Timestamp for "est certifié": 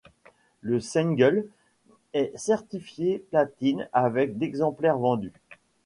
2.13-3.19